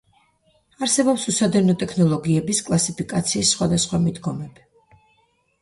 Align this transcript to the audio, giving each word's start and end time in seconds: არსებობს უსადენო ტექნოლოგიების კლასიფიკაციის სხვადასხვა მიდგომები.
არსებობს 0.85 1.25
უსადენო 1.31 1.75
ტექნოლოგიების 1.83 2.63
კლასიფიკაციის 2.71 3.55
სხვადასხვა 3.57 4.01
მიდგომები. 4.09 4.67